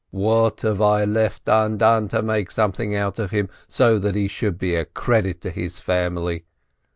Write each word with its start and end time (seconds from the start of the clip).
What 0.09 0.61
have 0.61 0.81
I 0.81 1.05
left 1.05 1.43
undone 1.47 2.07
to 2.07 2.23
make 2.23 2.49
something 2.49 2.95
out 2.95 3.19
of 3.19 3.29
him, 3.29 3.49
so 3.67 3.99
that 3.99 4.15
he 4.15 4.27
should 4.27 4.57
be 4.57 4.73
a 4.73 4.83
credit 4.83 5.41
to 5.41 5.51
his 5.51 5.79
family 5.79 6.43